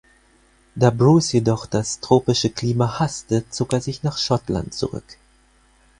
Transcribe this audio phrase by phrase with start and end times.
[0.77, 5.15] Da Bruce jedoch das tropische Klima hasste, zog er sich nach Schottland zurück.